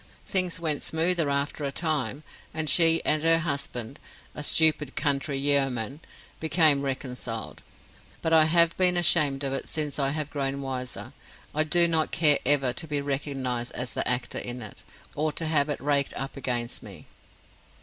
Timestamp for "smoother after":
0.81-1.63